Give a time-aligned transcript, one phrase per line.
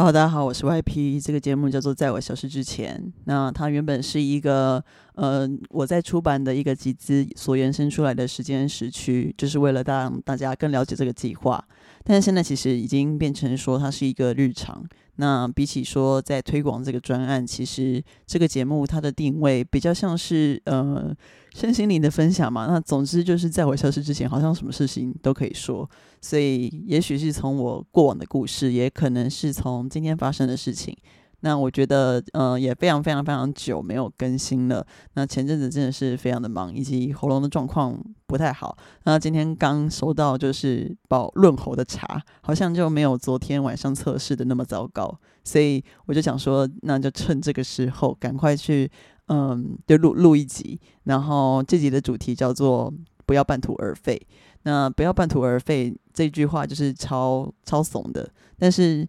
[0.00, 1.22] 好的大家好，我是 YP。
[1.22, 2.98] 这个节目叫做《在我消失之前》。
[3.24, 11.62] 那它原本是一个呃，我在出版的一个集资所延伸出来的时间时区，就是为了让大家更了解这个计划。
[12.02, 14.82] 但是现在其实已经变成说它是一个日常。
[15.20, 21.14] 那比起说在推广这个专案，其实这个节目它的定位比较像是呃
[21.54, 22.66] 身心灵的分享嘛。
[22.66, 25.88] 那总之就是在我消失之前，好像什么事情都可以说。
[26.22, 30.96] 所以也许是从我过往的故事，也可能是从今天发生的事情。
[31.42, 34.86] 那我觉得，呃，也非常非常非常久没有更新了。
[35.14, 38.76] 那前阵子真的是非常的忙，以及喉咙的状况不太好。
[39.04, 45.18] 那今天刚收到就是保润喉的茶，好像就没有昨天晚上测试的那么糟糕。
[45.42, 48.90] 所以我就想说，那就趁这个时候赶快去，
[49.28, 50.78] 嗯，就录录一集。
[51.04, 52.92] 然后这集的主题叫做
[53.24, 54.20] “不要半途而废”。
[54.64, 59.08] 那“不要半途而废”这句话就是超超怂的，但是。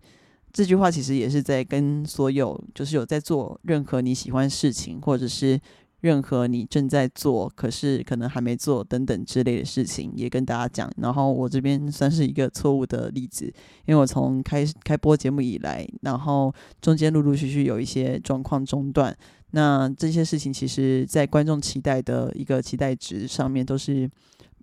[0.54, 5.60] 这句话其实也是在跟所有就是有在做任何你喜欢事情，或者是
[6.02, 10.92] 任何你正在做可是可能还没做等等之类的事情，也跟大家讲。
[10.98, 13.46] 然后我这边算是一个错误的例子，
[13.86, 19.16] 因为我从开开播节目以来，然后中间陆陆续续有一些状况中断，
[19.52, 24.10] 那这些事情其实在观众期待的一个期待值上面都是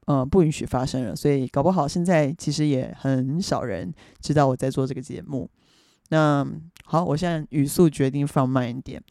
[0.06, 5.48] 呃不允许发生了，所以搞不好现在其实也很少人知道我在做这个节目。
[6.08, 6.46] 那
[6.84, 9.02] 好，我现在语速决定放慢一点。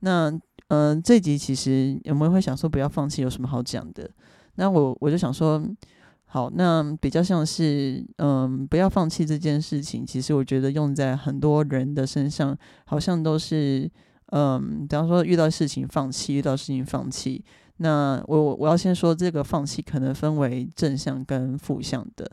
[0.00, 0.32] 那
[0.68, 4.10] 嗯，这集其实有没有会想说不要放弃，有什么好讲的？
[4.54, 5.62] 那我我就想说，
[6.26, 10.06] 好，那比较像是嗯，不要放弃这件事情。
[10.06, 13.90] 其实我觉得用在很多人的身上，好像都是
[14.26, 17.44] 嗯，比方说遇到事情放弃，遇到事情放弃。
[17.78, 22.30] 那我我要先说，这个放弃可能分为正向跟负向的。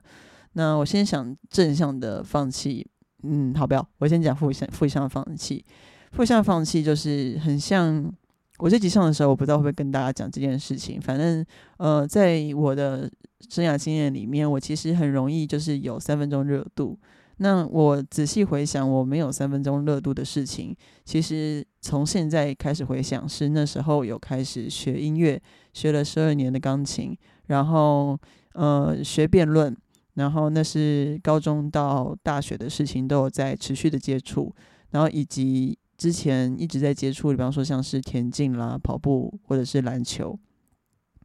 [0.53, 2.88] 那我先想正向的放弃。
[3.23, 5.64] 嗯，好，不要，我先讲负向负向放弃。
[6.11, 8.11] 负向放弃就是很像
[8.58, 10.99] 我这集上的时候，我不知道会不会跟大家讲这件事情。
[10.99, 11.45] 反正
[11.77, 13.09] 呃，在我的
[13.49, 16.99] 生涯经验里面，我其实很容易就是有三分钟热度。
[17.37, 25.42] 那我仔细回想，我没有三分钟热度的事情，其实从现在开始回想，是那时候有开始学音乐，
[25.73, 27.17] 学了十二年的钢琴，
[27.48, 28.20] 然后
[28.53, 29.76] 呃学辩论。
[30.16, 34.54] 然后那是高中到大学的事情，都有在持续的接触，
[34.92, 40.38] 然后以及之前一直在接触，比方说像是田径啦、跑步或者是篮球，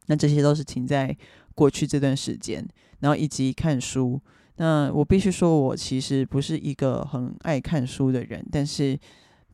[0.05, 1.15] 那这些都是停在
[1.53, 2.67] 过去这段时间。
[2.99, 4.19] 然后以及看书，
[4.55, 8.97] 那我必须说，我其实不是一个很爱看书的人，但是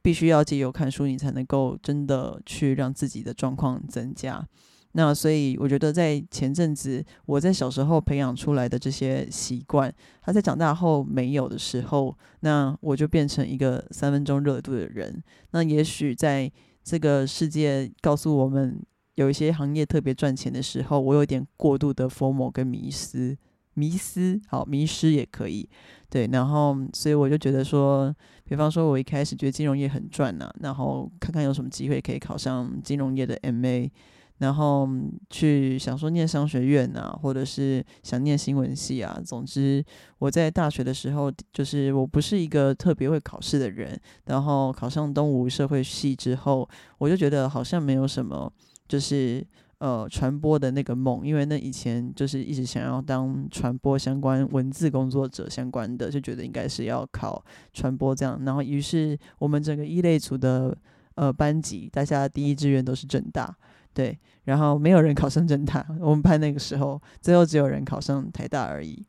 [0.01, 4.47] 必须要借由看书，你才能够真的去让自己的状况增加。
[4.95, 15.21] 那所以我觉得，在前阵子我在小时候培养出来的这些习惯，他在长大后没有的时候，那我就变成一个三分钟热度的人。
[15.51, 16.51] 那也许在
[16.83, 18.79] 这个世界告诉我们
[19.15, 23.35] 有一些行业特别赚钱的时候，我有点过度的 form 跟迷失，
[23.73, 25.67] 迷失好迷失也可以
[26.07, 26.29] 对。
[26.31, 33.89] 然后所以我就觉得说，比方说我一开始觉得金融业很赚呐，然后看看有什么机会可以考上金融业的 MA。
[34.43, 34.85] 然后
[35.29, 39.17] 去想说念商学院啊，或者是想念新闻系啊。
[39.23, 39.81] 总之，
[40.19, 43.97] 我在大学的时候，就是我不是一个特别会考试的人。
[44.25, 46.67] 然后考上东吴社会系之后，
[46.97, 48.51] 我就觉得好像没有什么，
[48.85, 49.41] 就是
[49.77, 58.37] 呃传播的那个梦，因为那以前就是一直想要当传播相关文字工作者相关的，就觉得应该是要考传播这样。
[58.43, 60.77] 然后于是我们整个一类组的
[61.15, 63.55] 呃班级，大家第一志愿都是正大。
[63.93, 69.05] 对，然后没有人考上正大，我们班那个时候最后只有人考上台大而已。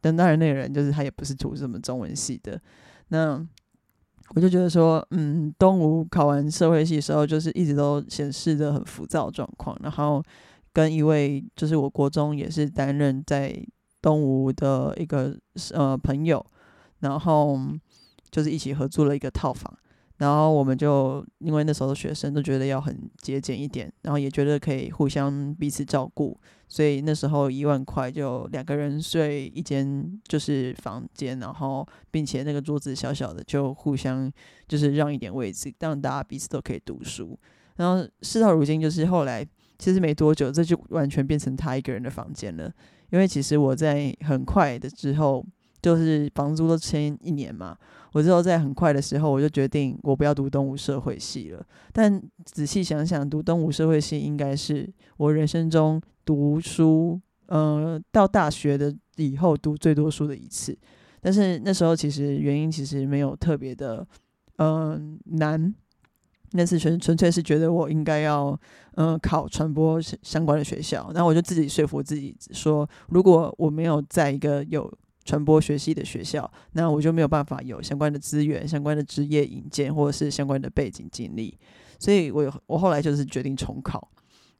[0.00, 2.60] 但当然那个人就是他也不是读什么中文系的。
[3.08, 3.40] 那
[4.34, 9.78] 我就觉得说，嗯，东吴考完社会系的时候，就是一直都显示着很浮躁状况。
[9.82, 10.22] 然后
[10.72, 13.54] 跟一位就是我国中也是担任在
[14.00, 15.36] 东吴的一个
[15.72, 16.44] 呃朋友，
[17.00, 17.60] 然后
[18.30, 19.72] 就是一起合租了一个套房。
[20.22, 26.38] 然后我们就因为那时候的学生都觉得要很节俭一点，然后也觉得可以互相彼此照顾，
[26.68, 34.32] 所以那时候一万块就两个人睡一间就是房间，然后并且那个桌子小小的，就互相
[34.68, 37.36] 就是让一点位置，让大家彼此都可以读书。
[37.74, 39.44] 然后事到如今，就是后来
[39.76, 42.72] 其实没多久，这就完全变成他一个人的房间了，
[43.10, 45.44] 因为其实我在很快的之后。
[45.82, 47.76] 就是房租都签一年嘛，
[48.12, 51.66] 我之后在很快的时候，我就决定我不要读东吴社会系了。
[51.92, 60.78] 但仔细想想，读东吴社会系应该是我人生中读书，呃，到大学的以后读最多书的一次。
[61.20, 64.06] 但是那时候其实原因其实没有特别的
[64.58, 65.74] 嗯难，
[66.52, 68.58] 那次纯纯粹是觉得我应该要
[68.94, 74.92] 嗯考传播相关的学校，然后我就自己说服自己说，如果我没有在一个有
[75.24, 81.56] 传播学系的学校，那我就没有办法有相关的资源、相关的职业引荐或者是相关的背景经历，
[81.98, 84.08] 所以我我后来就是决定重考，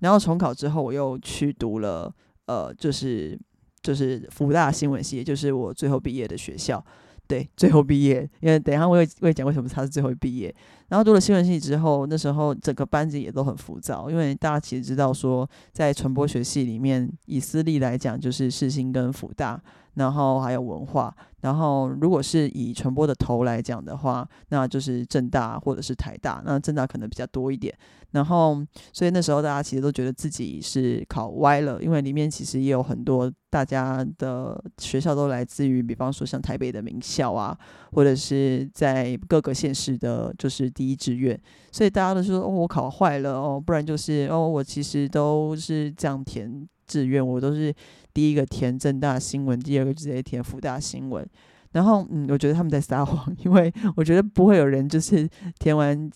[0.01, 2.13] 然后重考之后我又去读了
[2.47, 3.39] 呃就是。
[3.83, 6.81] 就是福大新闻系，也就是我最后毕业的学校。
[7.27, 10.55] 对，最后毕业，因为等一下我会会讲为什么他是最后毕业。
[10.87, 19.61] 然后读了新闻系之后，那时候整个班级也都很浮躁，因为大家其实知道说，在传播学系里面，以私立来讲就是世新跟福大，
[19.95, 21.15] 然后还有文化。
[21.41, 27.77] 然后如果是以传播的头来讲的话，那就是正大或者是台大，那正大可能比较多一点。
[28.13, 37.59] 然后，所以那时候大家其实都觉得自己是考歪了，因为里面其实也有很多大家的学校都来自于，比方说像台北的名校啊，
[37.91, 41.37] 或者是在各个县市的，就是第一志愿。
[41.73, 47.75] 所以大家都说哦，我考坏了哦，不然就是哦，我其实都是这样填志愿，我都是
[48.13, 51.27] 第一个填正大新闻，第二个直接填福大新闻。
[51.73, 55.29] 然后，嗯，我觉得他们在撒谎， 因为我觉得不会有人就是
[55.59, 56.11] 填完。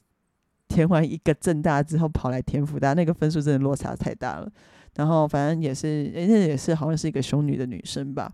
[0.69, 4.51] 填完一个正大之后跑来填福大，那个分数真的落差太大了。
[4.97, 8.33] 然后反正也是，那也是好像是一个凶女的女生吧。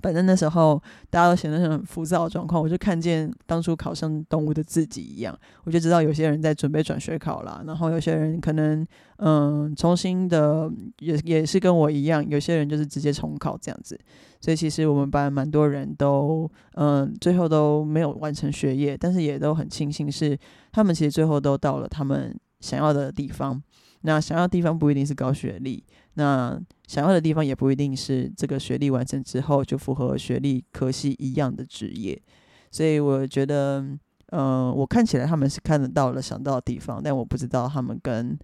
[0.00, 0.80] 反正那时候
[1.10, 8.86] 大家都显得很浮躁的状况，我就看见当初考上动物的自己一样，我就知道有些人在准备转学考啦，然后有些人可能
[9.18, 13.98] 嗯重新的也也是跟我一样，有些人就是直接重考这样子。
[14.40, 20.36] 所以其实我们班蛮多人都嗯最后都没有完成学业，但是也都很庆幸是
[20.72, 23.62] 他们其实最后都到了他们想要的地方。
[24.04, 32.20] 那想要地方不一定是高学历，那想要的地方也不一定是这个学历完成之后就符合学历科系一样的职业。
[32.70, 33.84] 所以我觉得，
[34.30, 38.38] 嗯，我看起来他们是看得到了想到的地方，但我不知道他们跟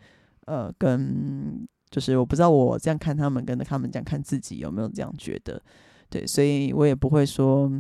[0.47, 5.61] 呃跟就是我不知道我这样看他们跟他们这样看自己有没有这样觉得。
[6.11, 7.71] 对，所以我也不会说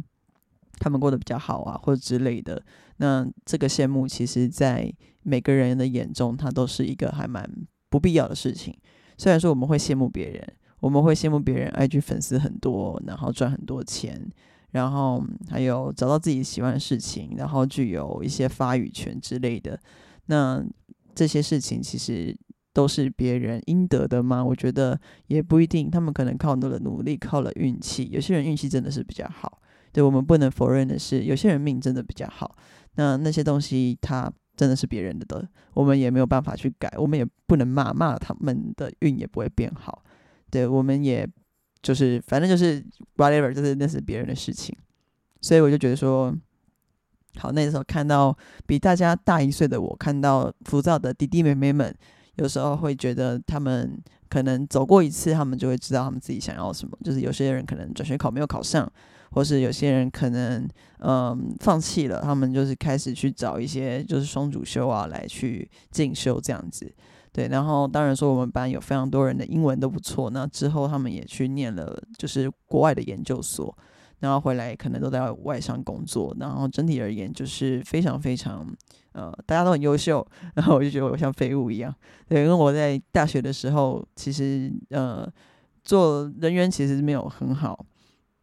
[0.78, 2.62] 他们过得比较好啊或者之类的。
[2.98, 4.92] 那这个羡慕，其实，在
[5.22, 7.48] 每个人的眼中，它都是一个还蛮
[7.88, 8.76] 不必要的事情。
[9.18, 14.26] 虽然说我们会羡慕别人，我们会羡慕别人 IG 粉丝很多，然后赚很多钱，
[14.70, 19.78] 然后还有找到自己喜欢的事情，然后具有一些发语权之类的。
[20.26, 20.64] 那
[21.14, 22.36] 这些事情其实
[22.72, 24.44] 都是别人应得的吗？
[24.44, 25.90] 我觉得也不一定。
[25.90, 28.08] 他们可能靠多了努力，靠了运气。
[28.12, 29.60] 有些人运气真的是比较好。
[29.90, 32.56] 对我们不能否认的是，有些人命真的比较好。
[32.94, 40.02] 那那些东西，它真的是别人的的，我们也没有办法去改，我们也不能骂骂他们的运也不会变好。
[40.50, 41.24] 对，我们也
[41.80, 42.84] 就是反正就是
[43.16, 44.76] whatever，就是那是别人的事情。
[45.40, 46.34] 所以我就觉得说，
[47.36, 51.94] 好，那时候看到比大家大一岁的我，看到浮躁的弟弟妹妹们，
[52.34, 53.96] 有时候会觉得他们
[54.28, 56.98] 可能走过一次，他们就会知道他们自己想要什么。
[57.04, 58.92] 就是有些人可能转学考没有考上。
[59.30, 60.68] 或是有些人可能
[61.00, 66.92] 嗯放弃了，他们就是开始去找一些就是双主修啊来去进修这样子，
[67.32, 67.48] 对。
[67.48, 73.76] 然后当然说我们班有非常多人的英文都不错，那之后他们也去念了就是国外的研究所，
[74.20, 76.34] 然后回来可能都在外商工作。
[76.40, 78.66] 然后整体而言就是非常非常
[79.12, 81.94] 呃大家都很优秀，然后我就觉得我像废物一样，
[82.28, 82.42] 对。
[82.42, 85.30] 因为我在大学的时候其实呃
[85.84, 87.84] 做人员其实没有很好。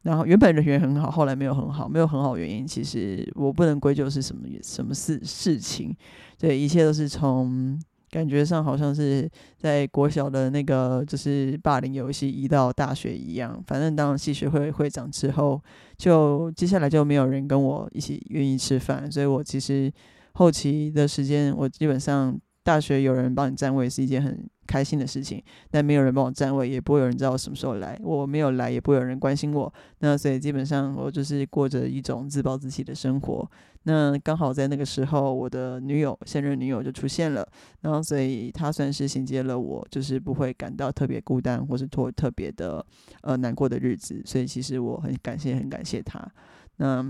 [0.06, 5.96] 然后原本人缘很好，后来没有很好，没有很好原因，其实我不能归咎是什么什么事事情，
[6.38, 7.80] 对，一切都是从
[8.12, 15.60] 感觉上好像是在国小的那个就是霸凌游戏移到大学一样，反正当了系学会会长之后，
[15.98, 19.92] 就接下来就没有人跟我一起愿意吃饭，所以我其实
[20.34, 24.46] 后期的时间，我基本上大学有人帮你占位是一件很。
[24.68, 27.96] 开心的事情，但没有人帮我占位，也不会有人知道我什么时候来。
[28.02, 29.72] 我没有来，也不会有人关心我。
[30.00, 33.48] 那所以基本上我就是过着一种自暴自弃的生活。
[33.84, 37.48] 那刚好在那个时候，我的女友现任女友就出现了，
[37.82, 42.84] 然后所以她算是衔接了我，就是不会感到特别孤单，或是特特别的
[43.22, 44.20] 呃难过的日子。
[44.26, 46.20] 所以其实我很感谢，很感谢她。
[46.78, 47.06] 那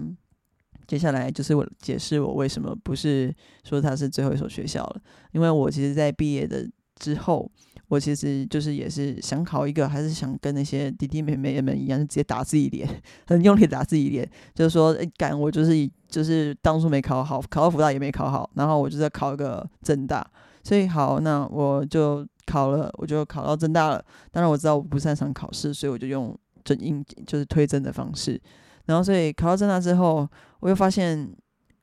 [0.87, 5.01] 接下来就是我解释我为什么不是说它是最后一所学校了，
[5.31, 6.67] 因为我其实在毕业的。
[6.97, 7.51] 之后，
[7.89, 12.87] 我其实就是也是想考一个，还是想跟那些弟弟妹妹们一样，就直接打自己脸，
[13.27, 15.73] 很用力打自己脸，就是说，哎，干我就是
[16.07, 20.25] 就是当初没考好，考到福大也没考好，然后我就在考一个正大，
[20.63, 24.01] 所以好，那我就考了，我就考到正大了。
[24.31, 28.41] 当然我知道我不擅长考试，所以我就用正应就是推甄的方式。
[28.85, 30.25] 然后所以考到正大之后，
[30.65, 31.31] 我又发现，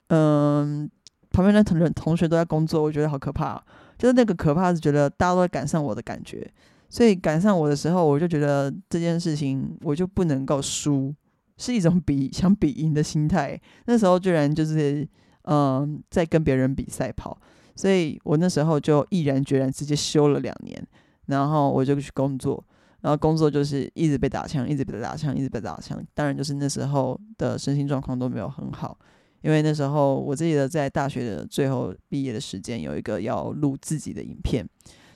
[0.08, 0.90] 嗯，
[1.30, 3.62] 旁边的同同学都在工作，我觉得好可怕。
[3.96, 6.44] 就是那个可怕是觉得大家都在赶上我的感觉，
[6.88, 11.14] 所以赶上我的时候，我就觉得这件事情我就不能够输，
[11.58, 13.56] 是一种比 想比赢的心态。
[13.86, 15.08] 那时候居然就是
[15.44, 17.40] 嗯在跟别人比赛跑，
[17.76, 20.84] 所以我那时候就毅然决然直接休了两年，
[21.26, 22.64] 然后我就去工作。
[23.02, 26.00] 然后工作就是一直被打枪，一直被打枪，一直被打枪。
[26.14, 28.96] 当然，就是那时候的身心状况都没有很好，
[29.42, 34.64] 因为那时候我记得在大学的最后毕业的时间，有一个要录自己的影片。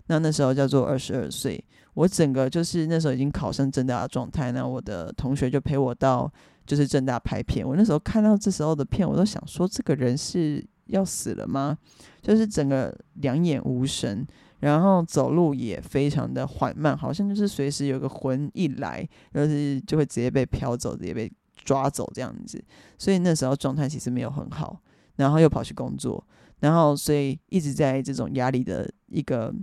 [0.09, 1.65] 那那时候叫做二十二岁，
[1.95, 4.51] 我整个就是那时候已经考上正大的状态。
[4.51, 6.31] 那我的同学就陪我到
[6.67, 7.67] 就是正大拍片。
[7.67, 11.79] 我那时候看到这时候的片，我都想说，这个人是要死了吗？
[12.21, 14.27] 就是整个两眼无神。
[14.61, 21.31] 然后走路也非常的缓慢，好像就是随时有个魂一来，就是就会直接被飘走，直接被
[21.63, 22.63] 抓走这样子。
[22.97, 24.81] 所以那时候状态其实没有很好，
[25.17, 26.27] 然后又跑去工作，
[26.61, 29.55] 然后所以一直在这种压力的一个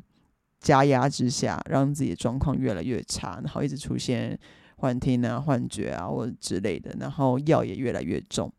[0.59, 4.39] 加压之下，让自己的状况越来越差，然后一直出现
[4.75, 8.53] 幻听啊、幻觉啊或者之类的，然后药也越来越重。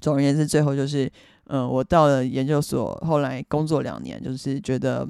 [0.00, 1.12] 总而言之，最后就是，
[1.48, 5.06] 嗯，我到了研究所，后来工作两年，就是觉得。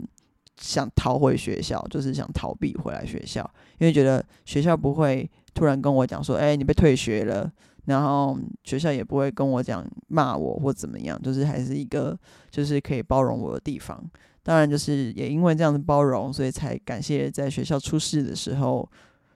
[0.57, 7.51] 想逃回学校，就是想逃避回来学校，因为觉得学校不会突然跟我讲说：“哎，你被退学了。”
[7.87, 12.17] 然后学校也不会跟我讲骂我或怎么样，就是还是一个
[12.49, 14.01] 就是可以包容我的地方。
[14.45, 18.89] 当然，就是也因为这样的包容，所以才感谢在学校出事的时候，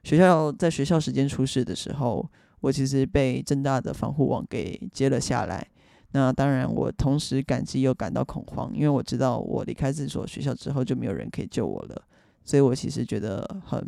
[0.05, 2.25] 学校在学校时间出事的时候，
[2.61, 5.67] 我其实被正大的防护网给接了下来。
[6.13, 12.03] 那当然，我同时感激又感到恐慌，因为我知道我离开这所学校之后就没有人可以救我了，
[12.43, 13.87] 所以我其实觉得很，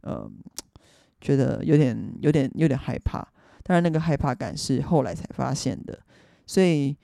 [0.00, 0.28] 呃，
[1.20, 3.20] 觉得有点、有点、有点害怕。
[3.62, 5.96] 当然，那个害怕感是后来才发现的，
[6.46, 6.96] 所以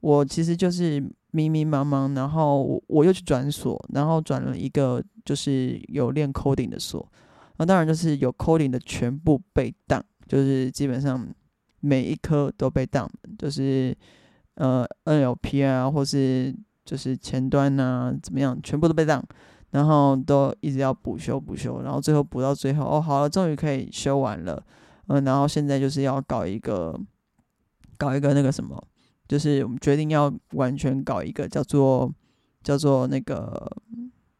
[0.00, 7.10] 我其实就是迷迷茫茫，然后我又去转所，然后转了一个就是有练 coding 的所，
[7.56, 11.26] 那当然就是有 coding 的全部被挡，就是基本上。
[11.84, 13.92] 每一科都被当，就是
[14.54, 19.20] 呃 NLP 啊，或是就是前端啊，怎么样，全部都被当，
[19.72, 24.64] 然后都一直要补修补修，然后最后补到最后，哦，好了，终于可以修完了，
[25.08, 26.96] 嗯，然后现在就是要搞一个
[27.98, 28.80] 搞一个那个什么，
[29.26, 32.08] 就是我们决定要完全搞一个叫做
[32.62, 33.68] 叫做那个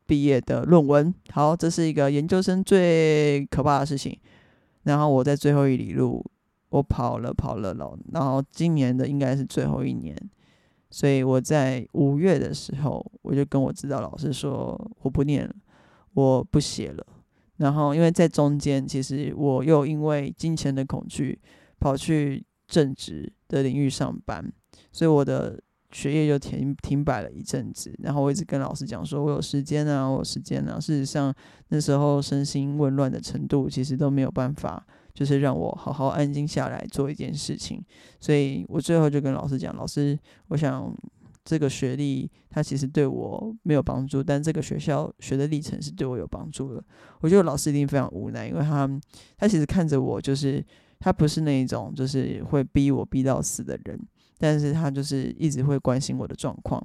[0.07, 4.17] 毕业的论文，好，这是一个研究生最可怕的事情，
[4.85, 6.25] 然后我在最后一里路。
[6.73, 10.17] 我跑了跑了老，然后今年的应该是最后一年，
[10.91, 15.55] 所以我在五月的时候，我就跟我指导老师说，我不念了，
[16.15, 17.07] 我不写了。
[17.59, 21.39] 然后因为在中间，其实我又因为金钱的恐惧，
[21.79, 24.51] 跑去正职的领域上班，
[24.93, 25.61] 所以我的
[25.91, 27.95] 学业就停停摆了一阵子。
[27.99, 30.81] 然后我一直跟老师讲说，我有时间啊，我有时间啊。
[30.81, 31.33] 事实上
[31.69, 34.87] 那时候身心混乱的程度，其实都没有办法。
[35.15, 37.85] 就是让我好好安静下来做一件事情，
[38.19, 40.91] 所以我最后就跟老师讲：“老师，我想
[41.45, 46.83] 这个学历它其实对我没有帮助，但这个学校学的历程是对我有帮助的。”
[47.21, 48.89] 我觉得老师一定非常无奈，因为他
[49.37, 50.65] 他其实看着我，就是
[50.99, 54.01] 他不是那一种就是会逼我逼到死的人，
[54.39, 56.83] 但是他就是一直会关心我的状况。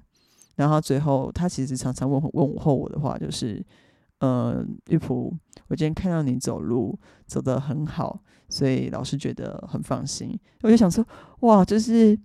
[0.56, 3.66] 然后最后他其实常常问问我后我的话，就是。
[4.20, 5.32] 嗯，玉璞，
[5.68, 6.98] 我今天看到你走路
[7.28, 8.20] 走得很好，
[8.50, 10.36] 所以老师觉得很放心。
[10.64, 11.06] 我就想说，
[11.42, 12.18] 哇，就是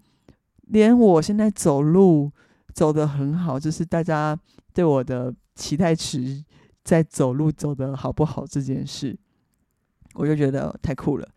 [0.69, 2.33] 连我现在走路
[2.73, 4.39] 走得很好，就是大家
[4.73, 6.43] 对我的期待值
[6.83, 9.15] 在走路走得好不好这件事，
[10.15, 11.29] 我就觉得太酷了。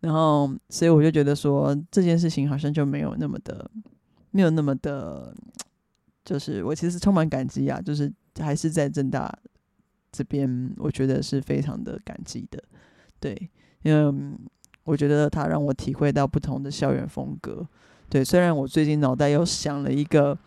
[0.00, 3.70] 然后，所以我就觉得说，这件事情好像就没有那么的，
[4.30, 5.34] 没有那么的，
[6.22, 9.34] 就是我其实充满感激啊，就是还是在正大。
[10.12, 12.62] 这边我觉得是非常的感激的，
[13.18, 13.50] 对，
[13.82, 14.38] 因为
[14.84, 17.66] 我觉得他让我体会到不同的校园风格。
[18.10, 20.38] 对，虽然我最近脑袋又想了一个，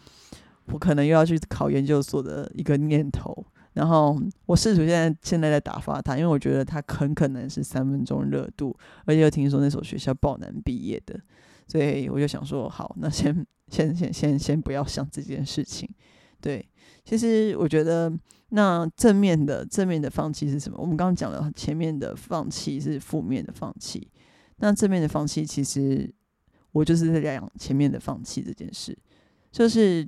[0.67, 3.43] 我可能又要去考研究所的一个念头，
[3.73, 11.19] 然后我试图现在现在在打发他，因为我觉得他很可能是三分钟热度，而且又听说那所学校爆难毕业的，
[11.67, 15.89] 所以我就想说，好，那先先先先先不要想这件事情，
[16.39, 16.63] 对。
[17.03, 18.11] 其实我觉得，
[18.49, 20.77] 那正面的正面的放弃是什么？
[20.79, 24.07] 我们刚刚讲了前面的放弃是负面的放弃，
[24.57, 26.13] 那正面的放弃，其实
[26.71, 28.97] 我就是在讲前面的放弃这件事。
[29.51, 30.07] 就是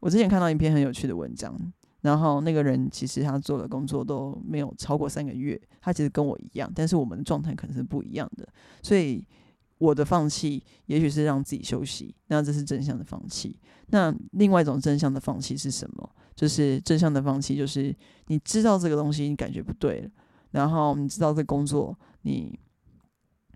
[0.00, 1.56] 我之前看到一篇很有趣的文章，
[2.02, 8.46] 然后那个人其实他做的工作都没有超过三个月，他其实跟我一样，但是我们的状态可能是不一样的，
[8.82, 9.24] 所以
[9.84, 13.58] 我的放弃，也许是让自己休息，那这是正向的放弃。
[13.88, 16.10] 那另外一种正向的放弃是什么？
[16.34, 17.94] 就是正向的放弃，就是
[18.28, 20.10] 你知道这个东西你感觉不对了，
[20.52, 22.58] 然后你知道这工作你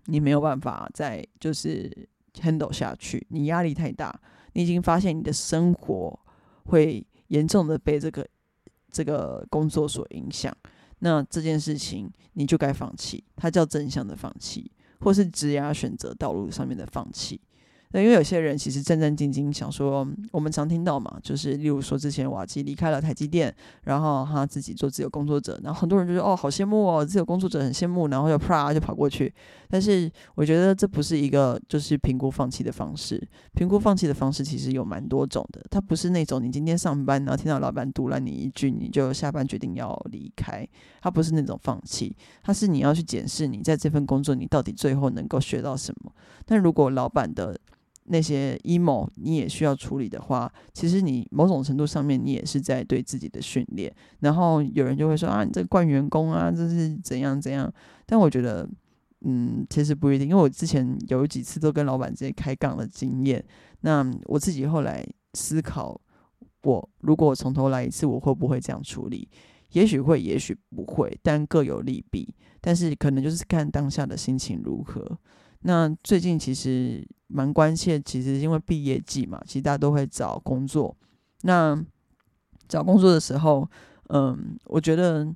[0.05, 1.91] 你没有办法再就是
[2.35, 4.17] handle 下去，你压力太大，
[4.53, 6.19] 你已经发现你的生活
[6.65, 8.25] 会严重的被这个
[8.91, 10.55] 这个工作所影响，
[10.99, 14.71] 那这件事情你就该放弃，它叫正向的放弃。
[14.99, 17.39] 或是职业选择道路上面的放弃。
[17.91, 23.53] 那因为有些人其实战战兢兢，想说我们常听到嘛，就是例如说之前瓦基离开了台积电，
[23.83, 29.33] 然后他自己做自由工作者，然后很多人就说哦，好羡慕哦，自由工作者很羡慕，然后就啪就跑过去。
[29.69, 33.19] 但是我觉得这不是一个就是评估放弃的方式，
[33.55, 40.67] 评估放弃的方式其实有蛮多种的，它不是那种你今天上班然后听到老板堵了你一句，你就下班决定要离开，
[41.01, 46.11] 它不是那种放弃，它是你要去检视你在这份工作你到底最后能够学到什么。
[46.45, 47.59] 但如果老板的
[48.11, 53.93] 那些 emo 你也需要处理的话，其实你某种程度上面你也是在对自己的训练。
[54.19, 57.71] 然后有人就会说啊，你这惯员工啊，这是怎样怎样？
[58.05, 58.67] 但我觉得，
[59.21, 63.43] 嗯，其实不一定，因为我之前有几次都跟老板直接开杠的经验。
[63.81, 65.99] 那我自己后来思考，
[66.63, 69.29] 我如果从头来一次，我会不会这样处理？
[69.73, 72.27] 也许会，也许不会，但各有利弊。
[72.59, 75.17] 但是可能就是看当下的心情如何。
[75.61, 80.95] 那最近其实蛮关切，其实因为毕业季嘛，其实大家都会找工作。
[81.41, 81.77] 那
[82.67, 83.69] 找工作的时候，
[84.09, 85.27] 嗯，我觉得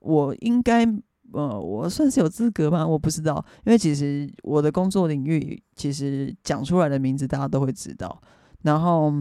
[0.00, 0.84] 我应该，
[1.32, 2.86] 呃，我算是有资格吗？
[2.86, 8.20] 我不知道，因为其实我的工作领域，其实讲出来的名字大家都会知道。
[8.62, 9.12] 然后，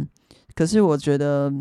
[0.53, 1.53] 可是我觉得。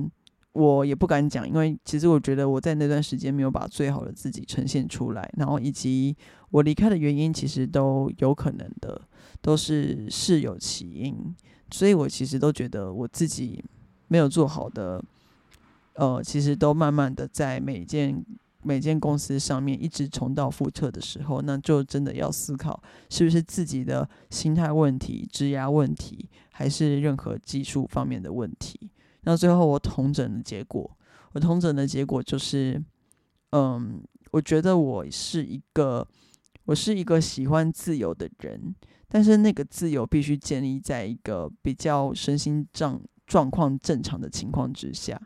[0.54, 6.16] 我也不敢讲，因为其实我觉得我在那段时间没有把最好的自己呈现出来，然后以及
[6.50, 9.00] 我离开的原因，其实都有可能的，
[9.42, 11.34] 都是事有其因，
[11.73, 13.64] 所以我其实都觉得我自己
[14.06, 15.02] 没有做好的，
[15.94, 18.24] 呃，其实都慢慢的在每件
[18.62, 28.88] 每件公司上面一直重蹈覆辙的时候，那就真的要思考是不是自己的心态问题、质押问题，还是任何技术方面的问题。
[29.24, 30.90] 那最后我统整的结果，
[31.32, 32.82] 我统整的结果就是，
[33.50, 36.06] 嗯，我觉得我是一个，
[36.64, 38.74] 我是一个喜欢自由的人，
[39.08, 45.20] 但是那个自由必须建立在一个比较身心状状况正常的情况之下。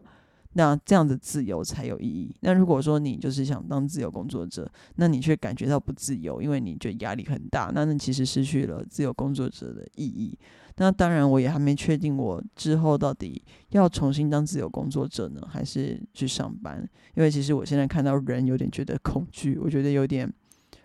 [0.58, 2.34] 那这样的自由才有意义。
[2.40, 10.36] 那如果说你就是想当自由工作者，那你却感觉到不自由，因为你觉得压力很大，那那其实失去了自由工作者的意义。
[10.78, 13.40] 那当然，我也还没确定我之后到底
[13.70, 16.84] 要重新当自由工作者呢，还是去上班？
[17.14, 20.28] 因为其实我现在看到人有点觉得恐惧，我觉得有点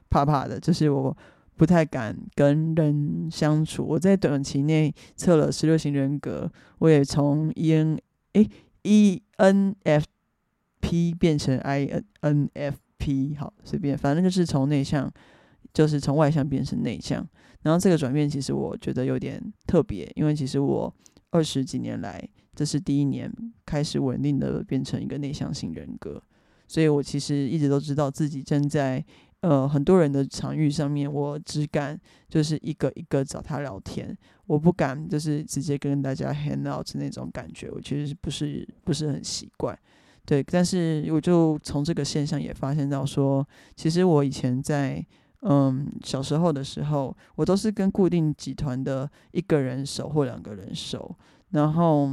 [0.07, 1.17] 怕怕的，就是我
[1.57, 3.83] 不太敢跟人相处。
[3.83, 7.97] 我在短期内测了十六型人格，我也从 E N
[8.33, 8.47] 诶。
[8.85, 10.05] E N F
[10.79, 15.11] P 变成 I N N F P，好，随便，反正就是从内向，
[15.73, 17.27] 就是从外向变成内向。
[17.61, 20.93] 然后这个转变其实我觉得有点特别，因为其实我
[21.31, 22.21] 二十几年来，
[22.55, 23.31] 这是第一年
[23.65, 26.21] 开始稳定的变成一个内向型人格，
[26.67, 29.05] 所以我其实一直都知道自己正在。
[29.43, 39.77] 呃，很多人的场域上面，我只敢就是一个一个找他聊天，我不敢就是直接跟大家 hang out 那种感觉，我其实不是不是很习惯，
[40.25, 40.41] 对。
[40.41, 45.05] 但是我就从这个现象也发现到说，其实我以前在
[45.41, 51.13] 嗯小时候的时候，我都是跟固定集团的一个人熟或两个人熟，
[51.49, 52.09] 然后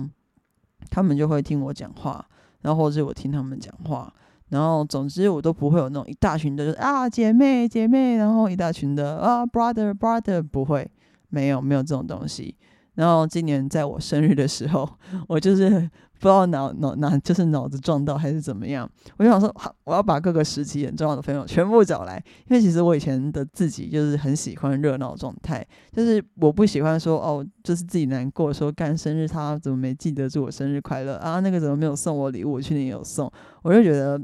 [0.91, 2.29] 他们就会听我讲话，
[2.63, 4.13] 然后或者我听他们讲话。
[4.51, 10.91] 然后，总之我都不会有那种一大群的，就是啊姐妹姐妹，然后一大群的啊 brother brother，不会，
[11.29, 12.55] 没有没有这种东西。
[12.95, 14.87] 然后今年在我生日的时候，
[15.29, 15.89] 我就是
[16.21, 34.21] 不知道脑脑脑就是脑子撞到还是怎么样，我就想说，好，我要把各个时期很重要的朋友全部找来，因为其实我以前的自己就是很喜欢热闹状态，就是我不喜欢说哦，就是自己难过说干生日他怎么没记得祝我生日快乐啊，那个怎么没有送我礼物，去年有送，我就觉得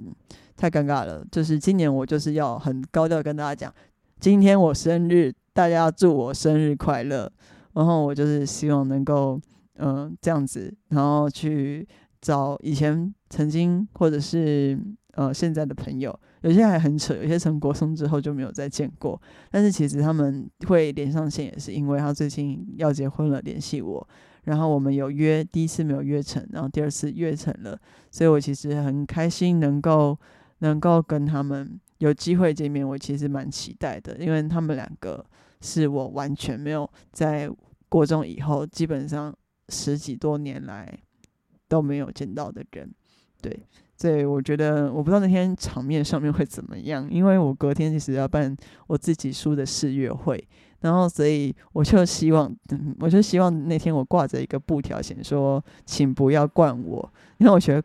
[0.54, 1.24] 太尴尬了。
[1.32, 3.74] 就是今年我就是要很高调跟大家讲，
[4.20, 7.32] 今天我生日，大家祝我生日快乐。
[7.72, 9.38] 然后我就是希望能够，
[9.78, 11.86] 嗯，这样子，然后去
[12.20, 14.78] 找以前曾经或者是
[15.12, 19.20] 呃现在的朋友，有些还很扯，有些从国松之后就没有再见过。
[19.50, 24.08] 但是其实他们会连上线，也是因为他最近要结婚了，联系我，
[24.44, 27.78] 然后我们有约，第一次没有约成，然后第二次约成了，
[28.10, 30.18] 所以我其实很开心能够
[30.58, 35.24] 能够跟他们有机会见面，我其实蛮期待的，因为他们两个。
[35.62, 37.50] 是我完全没有在
[37.88, 39.34] 国中以后，基本上
[39.68, 40.92] 十几多年来
[41.68, 42.90] 都没有见到的人。
[43.40, 43.58] 对，
[43.96, 50.42] 所以我觉得我不知道那天场面上面会怎么样，因为我隔天其实要办我自己书的试阅会，
[50.80, 52.54] 然后所以我就希望，
[53.00, 57.82] 我就希望那天我挂着一个布条，写说，请不要灌我，因为我觉得。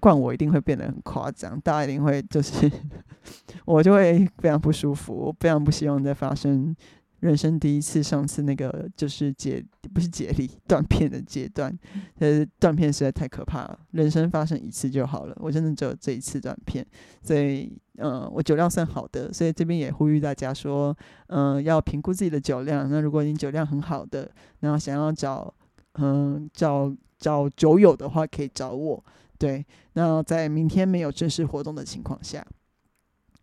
[0.00, 2.70] 灌我一定会变得很夸张，大家一定会就是，
[3.64, 6.76] 我就会非常不舒服，我非常不希望再发生
[7.20, 11.76] 人生第一次上次那个就是解不是解离断片的阶段，
[12.18, 16.86] 呃，断片实在太可怕了，人生发生一次就好了，我真的只有这一次断片，
[17.22, 25.52] 所以呃，我酒量算好的，所以这边也呼吁大家说，嗯，要评估自己的酒量，那如果你酒量很好的，然后想要找
[25.94, 29.04] 嗯找找酒友的话，可以找我。
[29.36, 32.46] 对，那在明天没有正式活动的情况下，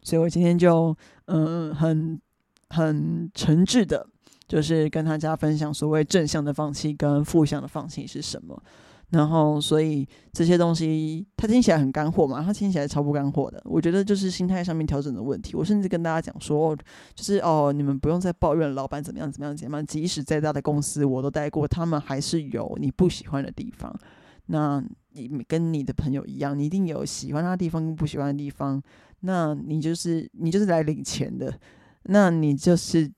[0.02, 2.20] 所以我今天就嗯很
[2.70, 4.08] 很诚挚的，
[4.48, 8.62] 就是跟大家分享所谓正向的放弃跟负向的放弃是什么。
[9.12, 13.62] 然后，所以这些东西它听起来很干货嘛，它听起来超不干货的。
[13.64, 15.56] 我觉得就是心态上面调整的问题。
[15.56, 16.76] 我甚至跟大家讲说，
[17.14, 23.96] 就是哦，你们不用再抱怨老板怎么样怎么样怎么样，即使再大的公司我都待过，他们还是有你不喜欢的地方。
[24.48, 28.82] 那你跟你的朋友一样，你一定有喜欢他的地方跟不喜欢的地方。
[29.22, 31.54] 那你就是你就是来领钱的，
[32.06, 33.12] 那你就是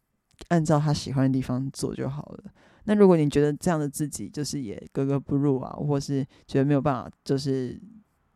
[0.49, 2.43] 按照他喜欢的地方做就好了。
[2.85, 7.79] 那如果你觉得这样的自己就是也格格不入啊，或是觉得没有办法就是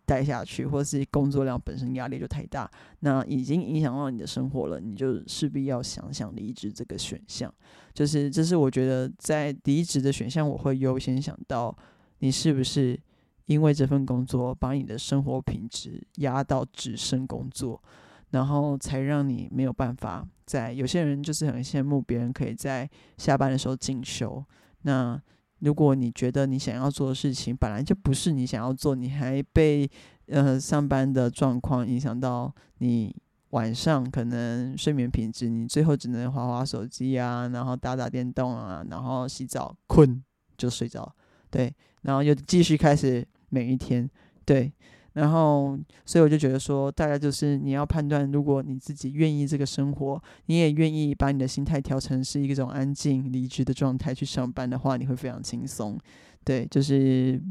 [0.06, 7.54] 待下去，或是工作量本身压力就太大，那已经影响到你的生活了，你就势必要想想离职这个选项。
[7.94, 11.76] 就是这是我觉得在离职的选项，我会优先想到。
[12.24, 13.00] 你是不是
[13.48, 17.82] 因为这份工作把你的生活品质压到只剩工作，
[18.30, 20.74] 然后才让你没有办法在？
[20.74, 24.44] 有些人就是很羡慕别人可以在下班的时候进修。
[24.82, 25.18] 那
[25.60, 29.90] 如果你觉得你想要做的事情本来就不是你想要做，你还被
[30.28, 33.16] 呃上班的状况影响到你
[33.52, 40.22] 晚上可能睡眠品质，你最后只能划划手机啊，然后打打电动啊，然后洗澡困
[40.58, 41.16] 就睡着。
[41.50, 44.10] 对，然后又继续开始每一天，
[44.46, 44.72] 对，
[45.14, 55.98] 然后所以我就觉得说，大概就是你要判断，如果你自己愿意这个生活，你也愿意把你的心态调成是一种安静离职的状态去上班的话，你会非常轻松。
[56.44, 57.42] 对，就是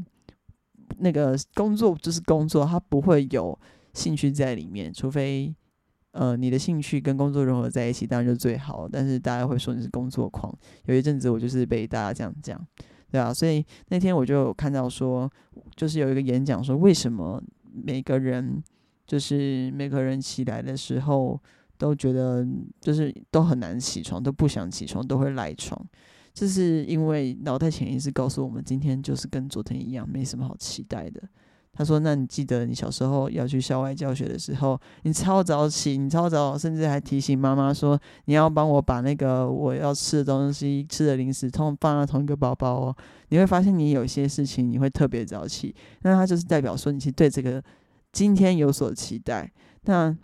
[0.97, 3.57] 那个工作就是工作，它不会有
[3.93, 5.53] 兴趣在里面，除非
[6.13, 8.87] 呃你的兴趣跟工作融合在一起，当然就最好。
[8.91, 10.51] 但是大家会说你是工作狂，
[10.85, 12.59] 有一阵子我就是被大家这样讲。
[13.11, 15.29] 对啊，所以那天我就看到说，
[15.75, 17.43] 就是有一个演讲说，为什么
[17.73, 18.63] 每个人
[19.05, 21.37] 就是每个人起来的时候
[21.77, 22.47] 都觉得
[22.79, 25.85] 就是都很难起床，都不想起床，都会赖床，
[26.33, 31.21] 这是因为脑袋潜意识告诉我们，今天就是跟昨天一样，没什么好期待的。
[31.73, 42.95] 他说：“那你记得你小时候要去校外教学的时候，你超早起，你超早，甚至还提醒妈妈说你要帮我把那个我要吃的东西、吃的零食通放到同一个包包哦。
[43.29, 47.63] 你会发现你有些事情你会特别早起，那他就是代表说你其实对这个
[48.11, 49.51] 今天有所期待。
[49.83, 50.15] 那。”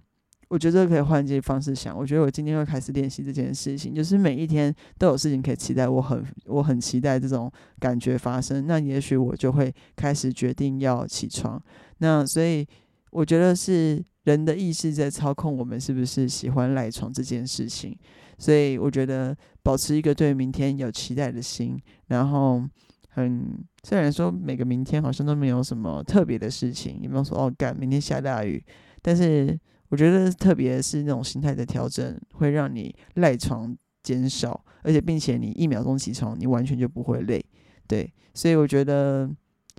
[0.49, 1.97] 我觉得可以换一些方式想。
[1.97, 5.87] 我觉得我今天会开始练习这件事情，就是每一天都有事情可以期待。
[5.87, 8.65] 我很我很期待这种感觉发生。
[8.65, 11.61] 那也许我就会开始决定要起床。
[11.97, 12.65] 那所以
[13.11, 17.93] 我觉得是人的意识在操控我们是不是喜欢赖床这件事情。
[18.37, 22.63] 所以我觉得保持一个对明天有期待的心，然后
[23.09, 28.63] 很虽然说每个明天好像都没有什么特别的事情，也没有说哦干明天下大雨，
[29.01, 29.59] 但是。
[29.89, 37.43] 我觉得特别是那种心态的调整，会让你赖床减少，而且并且你一秒钟起床，你完全就不会累。
[37.87, 39.29] 对，所以我觉得，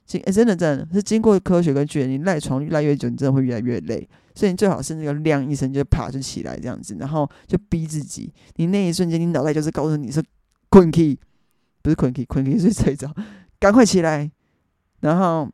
[0.06, 4.08] 经真的真的是经过科学跟觉，你赖床越赖越久，你真的会越来越累。
[4.34, 10.22] 所以你最好是那个亮一声就爬就起来这样子，然后就逼自己，你那一瞬间你脑袋就是告诉你是
[10.70, 11.18] 困 key，
[11.82, 13.12] 不是困 key，困 key 是睡着，
[13.58, 14.30] 赶快起来，
[15.00, 15.50] 然后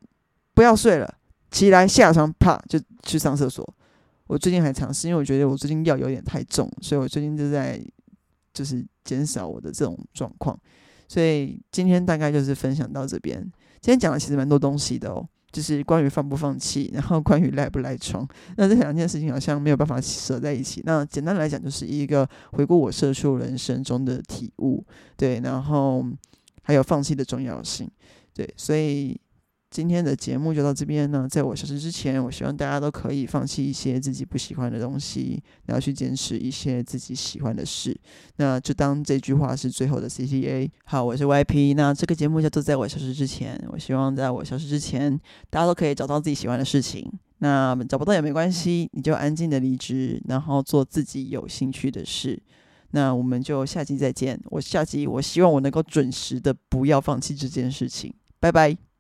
[0.53, 1.15] 不要睡了，
[1.51, 3.75] 起来下床啪就去上厕所。
[4.27, 7.79] 我最近还尝试，因为我觉得我最近药有点太重，所以我最近就在
[8.53, 10.59] 就是减少我的这种状况。
[11.07, 13.39] 所以今天大概就是分享到这边。
[13.81, 18.27] 今天讲的其实蛮多东西的哦，就是关于放不放弃，然后关于赖不赖床。
[18.57, 20.81] 那这两件事情好像没有办法舍在一起。
[20.85, 24.83] 那简单来讲，就是一个回顾我社畜人生中的体悟，
[25.19, 26.05] 对，然后
[26.63, 27.91] 还有放弃的重要性，
[28.33, 29.21] 对，所以。
[29.75, 31.27] 今天的节目就到这边呢。
[31.29, 37.93] 在我消失之前，我希望大家都可以放弃一些自己不喜欢的东西，然后去坚持一些自己喜欢的事。
[38.37, 40.71] 那就当这句话是最后的 C T A。
[40.85, 41.75] 好，我是 Y P。
[41.75, 47.11] 那这个节目叫做在我消失之前，我希望在我消失之前，大家都可以找到自己喜欢的事情。
[47.39, 52.41] 那找不到也没关系，你就安静的离职，然后做自己有兴趣的事。
[52.93, 54.41] 那我们就下集再见。
[54.51, 58.15] 我下集我希望我能够准时的不要放弃这件事情。
[58.39, 58.94] 拜拜。